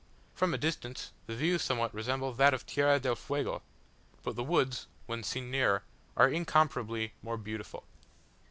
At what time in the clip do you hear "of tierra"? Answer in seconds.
2.55-2.99